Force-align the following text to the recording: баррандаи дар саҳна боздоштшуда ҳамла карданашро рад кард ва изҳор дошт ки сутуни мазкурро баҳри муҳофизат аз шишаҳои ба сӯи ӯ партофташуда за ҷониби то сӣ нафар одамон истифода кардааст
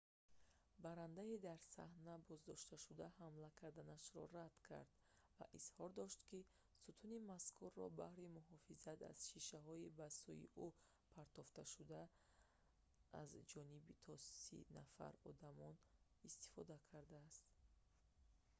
баррандаи 0.83 1.35
дар 1.47 1.59
саҳна 1.75 2.13
боздоштшуда 2.29 3.07
ҳамла 3.19 3.49
карданашро 3.61 4.23
рад 4.37 4.53
кард 4.69 4.91
ва 5.37 5.45
изҳор 5.59 5.89
дошт 6.01 6.19
ки 6.29 6.39
сутуни 6.83 7.19
мазкурро 7.31 7.85
баҳри 8.01 8.33
муҳофизат 8.37 8.99
аз 9.11 9.17
шишаҳои 9.31 9.93
ба 9.99 10.07
сӯи 10.21 10.45
ӯ 10.65 10.67
партофташуда 11.15 12.01
за 13.31 13.39
ҷониби 13.51 13.93
то 14.05 14.13
сӣ 14.43 14.57
нафар 14.77 15.13
одамон 15.31 15.73
истифода 16.27 16.77
кардааст 16.91 17.43